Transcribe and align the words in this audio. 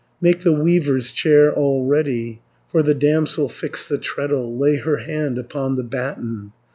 Make 0.19 0.39
the 0.39 0.51
weaver's 0.51 1.11
chair 1.11 1.53
all 1.53 1.85
ready, 1.85 2.41
For 2.71 2.81
the 2.81 2.95
damsel 2.95 3.47
fix 3.47 3.87
the 3.87 3.99
treadle, 3.99 4.57
Lay 4.57 4.77
her 4.77 4.97
hand 4.97 5.37
upon 5.37 5.75
the 5.75 5.83
batten. 5.83 6.53